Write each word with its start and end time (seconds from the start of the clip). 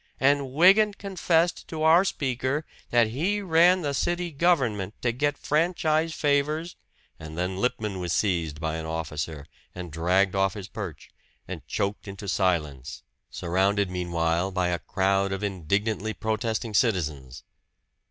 And 0.19 0.51
Wygant 0.51 0.97
confessed 0.97 1.67
to 1.67 1.83
our 1.83 2.03
speaker 2.03 2.65
that 2.89 3.09
he 3.09 3.39
ran 3.39 3.83
the 3.83 3.93
city 3.93 4.31
government 4.31 4.99
to 5.03 5.11
get 5.11 5.37
franchise 5.37 6.11
favors" 6.15 6.75
And 7.19 7.37
then 7.37 7.57
Lippman 7.57 7.99
was 7.99 8.11
seized 8.11 8.59
by 8.59 8.77
an 8.77 8.87
officer 8.87 9.45
and 9.75 9.91
dragged 9.91 10.33
off 10.35 10.55
his 10.55 10.67
perch, 10.67 11.11
and 11.47 11.67
choked 11.67 12.07
into 12.07 12.27
silence 12.27 13.03
surrounded 13.29 13.91
meanwhile 13.91 14.49
by 14.49 14.69
a 14.69 14.79
crowd 14.79 15.31
of 15.31 15.43
indignantly 15.43 16.15
protesting 16.15 16.73
citizens. 16.73 17.43